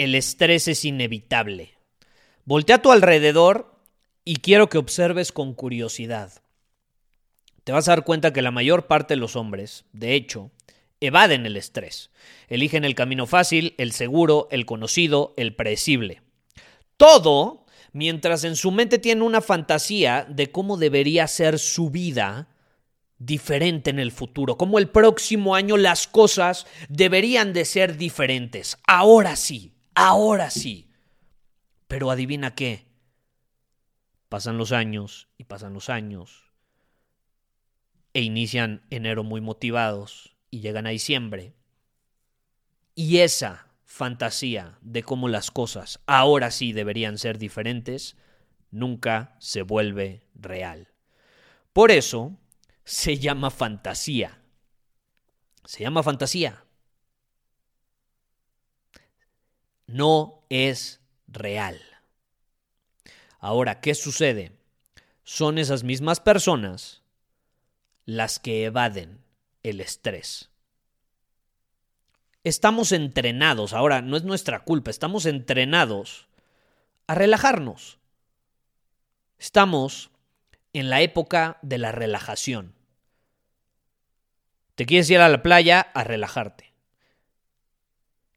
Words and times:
el 0.00 0.14
estrés 0.14 0.66
es 0.66 0.86
inevitable. 0.86 1.74
Voltea 2.46 2.76
a 2.76 2.82
tu 2.82 2.90
alrededor 2.90 3.76
y 4.24 4.36
quiero 4.36 4.70
que 4.70 4.78
observes 4.78 5.30
con 5.30 5.52
curiosidad. 5.52 6.42
Te 7.64 7.72
vas 7.72 7.86
a 7.86 7.92
dar 7.92 8.04
cuenta 8.04 8.32
que 8.32 8.40
la 8.40 8.50
mayor 8.50 8.86
parte 8.86 9.12
de 9.12 9.20
los 9.20 9.36
hombres, 9.36 9.84
de 9.92 10.14
hecho, 10.14 10.50
evaden 11.00 11.44
el 11.44 11.58
estrés. 11.58 12.10
Eligen 12.48 12.86
el 12.86 12.94
camino 12.94 13.26
fácil, 13.26 13.74
el 13.76 13.92
seguro, 13.92 14.48
el 14.50 14.64
conocido, 14.64 15.34
el 15.36 15.54
predecible. 15.54 16.22
Todo 16.96 17.66
mientras 17.92 18.44
en 18.44 18.56
su 18.56 18.70
mente 18.70 18.98
tienen 18.98 19.22
una 19.22 19.42
fantasía 19.42 20.26
de 20.26 20.50
cómo 20.50 20.78
debería 20.78 21.26
ser 21.28 21.58
su 21.58 21.90
vida 21.90 22.48
diferente 23.18 23.90
en 23.90 23.98
el 23.98 24.12
futuro, 24.12 24.56
cómo 24.56 24.78
el 24.78 24.88
próximo 24.88 25.54
año 25.54 25.76
las 25.76 26.06
cosas 26.06 26.66
deberían 26.88 27.52
de 27.52 27.66
ser 27.66 27.98
diferentes. 27.98 28.78
Ahora 28.86 29.36
sí, 29.36 29.74
ahora 30.00 30.50
sí. 30.50 30.88
Pero 31.86 32.10
adivina 32.10 32.54
qué. 32.54 32.86
Pasan 34.28 34.58
los 34.58 34.72
años 34.72 35.28
y 35.36 35.44
pasan 35.44 35.74
los 35.74 35.88
años 35.88 36.50
e 38.14 38.22
inician 38.22 38.82
enero 38.90 39.24
muy 39.24 39.40
motivados 39.40 40.36
y 40.50 40.60
llegan 40.60 40.86
a 40.86 40.90
diciembre. 40.90 41.54
Y 42.94 43.18
esa 43.18 43.66
fantasía 43.84 44.78
de 44.80 45.02
cómo 45.02 45.28
las 45.28 45.50
cosas 45.50 46.00
ahora 46.06 46.50
sí 46.50 46.72
deberían 46.72 47.18
ser 47.18 47.38
diferentes 47.38 48.16
nunca 48.70 49.36
se 49.38 49.62
vuelve 49.62 50.26
real. 50.34 50.88
Por 51.72 51.90
eso 51.90 52.38
se 52.84 53.18
llama 53.18 53.50
fantasía. 53.50 54.42
Se 55.64 55.82
llama 55.82 56.02
fantasía. 56.02 56.64
No 59.90 60.44
es 60.50 61.00
real. 61.26 61.80
Ahora, 63.40 63.80
¿qué 63.80 63.96
sucede? 63.96 64.52
Son 65.24 65.58
esas 65.58 65.82
mismas 65.82 66.20
personas 66.20 67.02
las 68.04 68.38
que 68.38 68.64
evaden 68.64 69.24
el 69.64 69.80
estrés. 69.80 70.50
Estamos 72.44 72.92
entrenados, 72.92 73.72
ahora 73.72 74.00
no 74.00 74.16
es 74.16 74.22
nuestra 74.22 74.60
culpa, 74.60 74.90
estamos 74.90 75.26
entrenados 75.26 76.28
a 77.08 77.16
relajarnos. 77.16 77.98
Estamos 79.38 80.12
en 80.72 80.88
la 80.88 81.00
época 81.00 81.58
de 81.62 81.78
la 81.78 81.90
relajación. 81.90 82.74
Te 84.76 84.86
quieres 84.86 85.10
ir 85.10 85.18
a 85.18 85.28
la 85.28 85.42
playa 85.42 85.80
a 85.80 86.04
relajarte. 86.04 86.72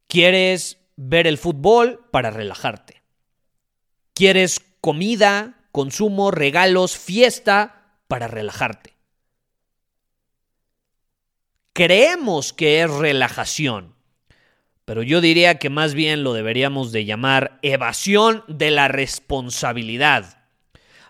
Quieres 0.07 0.82
ver 0.95 1.27
el 1.27 1.37
fútbol 1.37 2.05
para 2.11 2.31
relajarte. 2.31 3.01
Quieres 4.13 4.61
comida, 4.81 5.65
consumo, 5.71 6.31
regalos, 6.31 6.97
fiesta 6.97 7.95
para 8.07 8.27
relajarte 8.27 8.93
creemos 11.73 12.53
que 12.53 12.81
es 12.81 12.89
relajación, 12.89 13.95
pero 14.85 15.01
yo 15.01 15.21
diría 15.21 15.57
que 15.57 15.69
más 15.69 15.93
bien 15.93 16.23
lo 16.23 16.33
deberíamos 16.33 16.91
de 16.91 17.05
llamar 17.05 17.59
evasión 17.61 18.43
de 18.47 18.71
la 18.71 18.87
responsabilidad. 18.87 20.39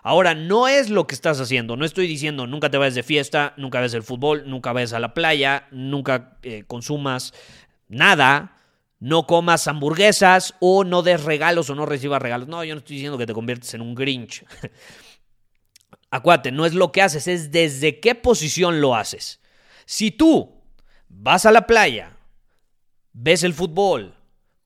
Ahora, 0.02 0.34
no 0.34 0.68
es 0.68 0.90
lo 0.90 1.06
que 1.06 1.14
estás 1.14 1.40
haciendo. 1.40 1.76
No 1.76 1.86
estoy 1.86 2.06
diciendo 2.06 2.46
nunca 2.46 2.70
te 2.70 2.76
vayas 2.76 2.94
de 2.94 3.02
fiesta, 3.02 3.54
nunca 3.56 3.80
ves 3.80 3.94
el 3.94 4.02
fútbol, 4.02 4.44
nunca 4.46 4.72
vayas 4.72 4.92
a 4.92 5.00
la 5.00 5.14
playa, 5.14 5.66
nunca 5.70 6.36
eh, 6.42 6.64
consumas 6.66 7.32
nada, 7.88 8.58
no 9.04 9.26
comas 9.26 9.68
hamburguesas 9.68 10.54
o 10.60 10.82
no 10.82 11.02
des 11.02 11.22
regalos 11.22 11.68
o 11.68 11.74
no 11.74 11.84
recibas 11.84 12.22
regalos. 12.22 12.48
No, 12.48 12.64
yo 12.64 12.74
no 12.74 12.78
estoy 12.78 12.96
diciendo 12.96 13.18
que 13.18 13.26
te 13.26 13.34
conviertes 13.34 13.74
en 13.74 13.82
un 13.82 13.94
Grinch. 13.94 14.46
Acuérdate, 16.10 16.50
no 16.52 16.64
es 16.64 16.72
lo 16.72 16.90
que 16.90 17.02
haces, 17.02 17.28
es 17.28 17.52
desde 17.52 18.00
qué 18.00 18.14
posición 18.14 18.80
lo 18.80 18.96
haces. 18.96 19.42
Si 19.84 20.10
tú 20.10 20.62
vas 21.10 21.44
a 21.44 21.52
la 21.52 21.66
playa, 21.66 22.16
ves 23.12 23.42
el 23.42 23.52
fútbol, 23.52 24.16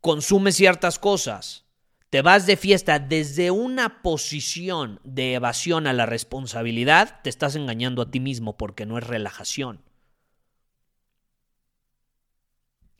consumes 0.00 0.54
ciertas 0.54 1.00
cosas, 1.00 1.64
te 2.08 2.22
vas 2.22 2.46
de 2.46 2.56
fiesta 2.56 3.00
desde 3.00 3.50
una 3.50 4.02
posición 4.02 5.00
de 5.02 5.34
evasión 5.34 5.88
a 5.88 5.92
la 5.92 6.06
responsabilidad, 6.06 7.22
te 7.24 7.30
estás 7.30 7.56
engañando 7.56 8.02
a 8.02 8.10
ti 8.12 8.20
mismo 8.20 8.56
porque 8.56 8.86
no 8.86 8.98
es 8.98 9.04
relajación. 9.04 9.87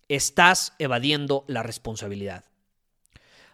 Estás 0.09 0.75
evadiendo 0.79 1.45
la 1.49 1.63
responsabilidad. 1.63 2.45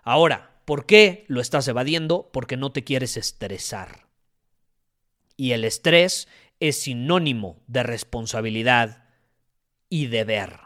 Ahora, 0.02 0.60
¿por 0.64 0.86
qué 0.86 1.24
lo 1.28 1.40
estás 1.40 1.66
evadiendo? 1.68 2.30
Porque 2.32 2.56
no 2.56 2.72
te 2.72 2.84
quieres 2.84 3.16
estresar. 3.16 4.06
Y 5.36 5.52
el 5.52 5.64
estrés 5.64 6.28
es 6.60 6.80
sinónimo 6.80 7.60
de 7.66 7.82
responsabilidad 7.82 9.04
y 9.88 10.06
deber. 10.06 10.60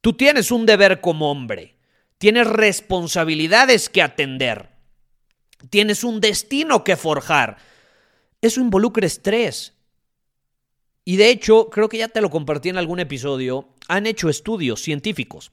Tú 0.00 0.14
tienes 0.14 0.50
un 0.50 0.66
deber 0.66 1.00
como 1.00 1.30
hombre, 1.30 1.76
tienes 2.18 2.46
responsabilidades 2.46 3.88
que 3.88 4.02
atender, 4.02 4.70
tienes 5.70 6.02
un 6.02 6.20
destino 6.20 6.82
que 6.82 6.96
forjar. 6.96 7.58
Eso 8.40 8.60
involucra 8.60 9.06
estrés. 9.06 9.74
Y 11.04 11.16
de 11.16 11.30
hecho, 11.30 11.68
creo 11.70 11.88
que 11.88 11.98
ya 11.98 12.08
te 12.08 12.20
lo 12.20 12.30
compartí 12.30 12.68
en 12.68 12.76
algún 12.76 13.00
episodio, 13.00 13.68
han 13.88 14.06
hecho 14.06 14.28
estudios 14.28 14.82
científicos 14.82 15.50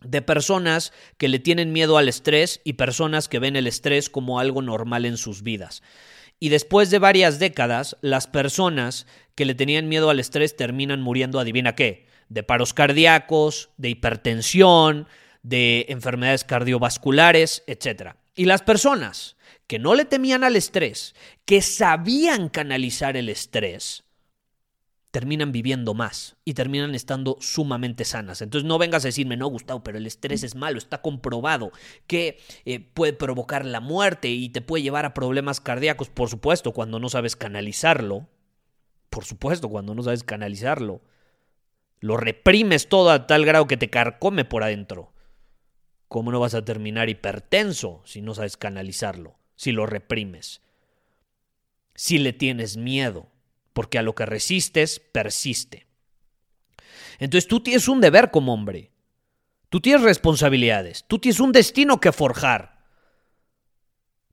de 0.00 0.22
personas 0.22 0.92
que 1.18 1.28
le 1.28 1.38
tienen 1.38 1.72
miedo 1.72 1.98
al 1.98 2.08
estrés 2.08 2.60
y 2.64 2.74
personas 2.74 3.28
que 3.28 3.38
ven 3.38 3.56
el 3.56 3.66
estrés 3.66 4.10
como 4.10 4.38
algo 4.38 4.62
normal 4.62 5.04
en 5.04 5.16
sus 5.16 5.42
vidas. 5.42 5.82
Y 6.38 6.50
después 6.50 6.90
de 6.90 6.98
varias 6.98 7.38
décadas, 7.38 7.96
las 8.02 8.26
personas 8.26 9.06
que 9.34 9.46
le 9.46 9.54
tenían 9.54 9.88
miedo 9.88 10.10
al 10.10 10.20
estrés 10.20 10.56
terminan 10.56 11.00
muriendo, 11.00 11.40
adivina 11.40 11.74
qué, 11.74 12.06
de 12.28 12.42
paros 12.42 12.74
cardíacos, 12.74 13.70
de 13.78 13.90
hipertensión, 13.90 15.08
de 15.42 15.86
enfermedades 15.88 16.44
cardiovasculares, 16.44 17.62
etc. 17.66 18.16
Y 18.34 18.44
las 18.44 18.62
personas 18.62 19.36
que 19.66 19.78
no 19.78 19.94
le 19.94 20.04
temían 20.04 20.44
al 20.44 20.56
estrés, 20.56 21.14
que 21.44 21.62
sabían 21.62 22.48
canalizar 22.48 23.16
el 23.16 23.28
estrés, 23.28 24.04
terminan 25.16 25.50
viviendo 25.50 25.94
más 25.94 26.36
y 26.44 26.52
terminan 26.52 26.94
estando 26.94 27.38
sumamente 27.40 28.04
sanas. 28.04 28.42
Entonces 28.42 28.68
no 28.68 28.76
vengas 28.76 29.02
a 29.02 29.08
decirme, 29.08 29.38
no, 29.38 29.46
Gustavo, 29.46 29.82
pero 29.82 29.96
el 29.96 30.06
estrés 30.06 30.42
es 30.42 30.54
malo, 30.54 30.76
está 30.76 31.00
comprobado 31.00 31.72
que 32.06 32.38
eh, 32.66 32.80
puede 32.80 33.14
provocar 33.14 33.64
la 33.64 33.80
muerte 33.80 34.28
y 34.28 34.50
te 34.50 34.60
puede 34.60 34.82
llevar 34.82 35.06
a 35.06 35.14
problemas 35.14 35.58
cardíacos, 35.58 36.10
por 36.10 36.28
supuesto, 36.28 36.72
cuando 36.72 36.98
no 36.98 37.08
sabes 37.08 37.34
canalizarlo, 37.34 38.28
por 39.08 39.24
supuesto, 39.24 39.70
cuando 39.70 39.94
no 39.94 40.02
sabes 40.02 40.22
canalizarlo. 40.22 41.00
Lo 42.00 42.18
reprimes 42.18 42.90
todo 42.90 43.08
a 43.08 43.26
tal 43.26 43.46
grado 43.46 43.66
que 43.66 43.78
te 43.78 43.88
carcome 43.88 44.44
por 44.44 44.64
adentro. 44.64 45.14
¿Cómo 46.08 46.30
no 46.30 46.40
vas 46.40 46.52
a 46.52 46.62
terminar 46.66 47.08
hipertenso 47.08 48.02
si 48.04 48.20
no 48.20 48.34
sabes 48.34 48.58
canalizarlo? 48.58 49.38
Si 49.54 49.72
lo 49.72 49.86
reprimes. 49.86 50.60
Si 51.94 52.18
le 52.18 52.34
tienes 52.34 52.76
miedo 52.76 53.28
porque 53.76 53.98
a 53.98 54.02
lo 54.02 54.14
que 54.14 54.24
resistes 54.24 55.00
persiste. 55.00 55.86
Entonces 57.18 57.46
tú 57.46 57.62
tienes 57.62 57.88
un 57.88 58.00
deber 58.00 58.30
como 58.30 58.54
hombre. 58.54 58.90
Tú 59.68 59.82
tienes 59.82 60.00
responsabilidades, 60.00 61.04
tú 61.06 61.18
tienes 61.18 61.40
un 61.40 61.52
destino 61.52 62.00
que 62.00 62.10
forjar. 62.10 62.86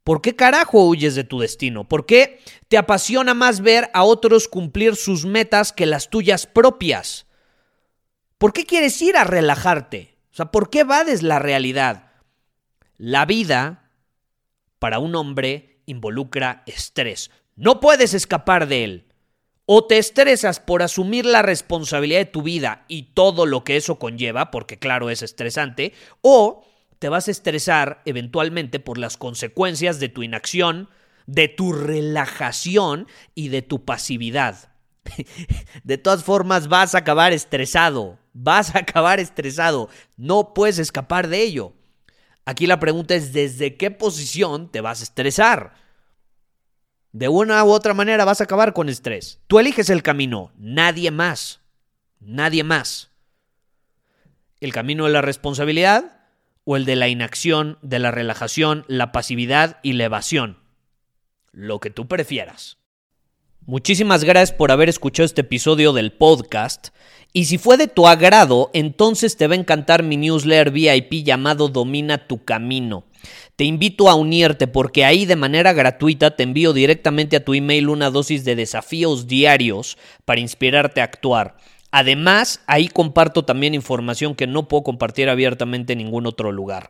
¿Por 0.05 0.21
qué 0.21 0.37
carajo 0.37 0.87
huyes 0.87 1.15
de 1.15 1.25
tu 1.25 1.41
destino? 1.41 1.89
¿Por 1.89 2.05
qué 2.05 2.39
te 2.69 2.77
apasiona 2.77 3.33
más 3.33 3.59
ver 3.59 3.91
a 3.93 4.05
otros 4.05 4.47
cumplir 4.47 4.95
sus 4.95 5.25
metas 5.25 5.73
que 5.73 5.87
las 5.87 6.09
tuyas 6.09 6.47
propias? 6.47 7.25
¿Por 8.37 8.53
qué 8.53 8.65
quieres 8.65 9.01
ir 9.01 9.17
a 9.17 9.25
relajarte? 9.25 10.15
O 10.31 10.35
sea, 10.35 10.51
¿por 10.51 10.69
qué 10.69 10.79
evades 10.79 11.21
la 11.21 11.39
realidad? 11.39 12.13
La 12.95 13.25
vida, 13.25 13.91
para 14.79 14.99
un 14.99 15.15
hombre, 15.15 15.81
involucra 15.85 16.63
estrés. 16.65 17.29
No 17.57 17.81
puedes 17.81 18.13
escapar 18.13 18.67
de 18.67 18.85
él. 18.85 19.12
O 19.65 19.85
te 19.85 19.97
estresas 19.97 20.59
por 20.59 20.83
asumir 20.83 21.25
la 21.25 21.41
responsabilidad 21.41 22.19
de 22.19 22.25
tu 22.25 22.41
vida 22.41 22.83
y 22.89 23.13
todo 23.13 23.45
lo 23.45 23.63
que 23.63 23.77
eso 23.77 23.97
conlleva, 23.97 24.51
porque 24.51 24.77
claro, 24.77 25.09
es 25.09 25.21
estresante, 25.21 25.93
o 26.21 26.65
te 26.99 27.07
vas 27.09 27.27
a 27.27 27.31
estresar 27.31 28.01
eventualmente 28.05 28.79
por 28.79 28.97
las 28.97 29.15
consecuencias 29.15 29.99
de 29.99 30.09
tu 30.09 30.21
inacción, 30.21 30.89
de 31.27 31.47
tu 31.47 31.71
relajación 31.71 33.07
y 33.35 33.49
de 33.49 33.61
tu 33.61 33.85
pasividad. 33.85 34.69
De 35.83 35.97
todas 35.97 36.23
formas, 36.23 36.69
vas 36.69 36.95
a 36.95 36.99
acabar 36.99 37.33
estresado, 37.33 38.19
vas 38.31 38.73
a 38.73 38.79
acabar 38.79 39.19
estresado, 39.19 39.89
no 40.15 40.53
puedes 40.53 40.79
escapar 40.79 41.27
de 41.27 41.41
ello. 41.43 41.73
Aquí 42.45 42.67
la 42.67 42.79
pregunta 42.79 43.15
es, 43.15 43.33
¿desde 43.33 43.75
qué 43.75 43.91
posición 43.91 44.71
te 44.71 44.79
vas 44.79 45.01
a 45.01 45.03
estresar? 45.03 45.73
De 47.13 47.27
una 47.27 47.63
u 47.63 47.69
otra 47.69 47.93
manera 47.93 48.25
vas 48.25 48.41
a 48.41 48.45
acabar 48.45 48.73
con 48.73 48.89
estrés. 48.89 49.39
Tú 49.45 49.59
eliges 49.59 49.91
el 49.91 50.01
camino, 50.01 50.51
nadie 50.57 51.11
más. 51.11 51.61
Nadie 52.19 52.63
más. 52.63 53.11
El 54.59 54.73
camino 54.73 55.05
de 55.05 55.11
la 55.11 55.21
responsabilidad 55.21 56.21
o 56.63 56.75
el 56.75 56.85
de 56.85 56.95
la 56.95 57.09
inacción, 57.09 57.77
de 57.83 57.99
la 57.99 58.09
relajación, 58.09 58.83
la 58.87 59.11
pasividad 59.11 59.77
y 59.83 59.93
la 59.93 60.05
evasión. 60.05 60.57
Lo 61.51 61.79
que 61.79 61.91
tú 61.91 62.07
prefieras. 62.07 62.77
Muchísimas 63.65 64.23
gracias 64.23 64.57
por 64.57 64.71
haber 64.71 64.89
escuchado 64.89 65.25
este 65.25 65.41
episodio 65.41 65.93
del 65.93 66.13
podcast. 66.13 66.89
Y 67.31 67.45
si 67.45 67.59
fue 67.59 67.77
de 67.77 67.87
tu 67.87 68.07
agrado, 68.07 68.71
entonces 68.73 69.37
te 69.37 69.45
va 69.47 69.53
a 69.53 69.57
encantar 69.57 70.01
mi 70.01 70.17
newsletter 70.17 70.71
VIP 70.71 71.23
llamado 71.23 71.67
Domina 71.67 72.27
tu 72.27 72.43
Camino. 72.43 73.05
Te 73.55 73.65
invito 73.65 74.09
a 74.09 74.15
unirte 74.15 74.65
porque 74.65 75.05
ahí 75.05 75.25
de 75.25 75.35
manera 75.35 75.73
gratuita 75.73 76.35
te 76.35 76.41
envío 76.41 76.73
directamente 76.73 77.35
a 77.35 77.45
tu 77.45 77.53
email 77.53 77.89
una 77.89 78.09
dosis 78.09 78.43
de 78.45 78.55
desafíos 78.55 79.27
diarios 79.27 79.97
para 80.25 80.39
inspirarte 80.39 81.01
a 81.01 81.03
actuar. 81.03 81.55
Además, 81.91 82.61
ahí 82.65 82.87
comparto 82.87 83.45
también 83.45 83.75
información 83.75 84.33
que 84.33 84.47
no 84.47 84.67
puedo 84.67 84.81
compartir 84.81 85.29
abiertamente 85.29 85.93
en 85.93 85.99
ningún 85.99 86.25
otro 86.25 86.51
lugar. 86.51 86.89